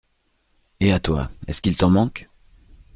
Et 0.79 0.91
à 0.91 0.99
toi, 0.99 1.27
est-ce 1.45 1.61
qu’il 1.61 1.77
t’en 1.77 1.91
manque? 1.91 2.27